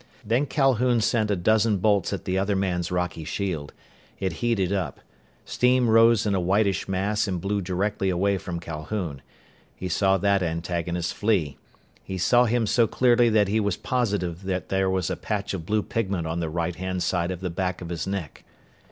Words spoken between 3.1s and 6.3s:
shield. It heated up. Steam rose